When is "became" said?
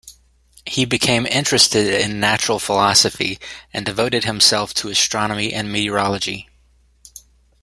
0.85-1.27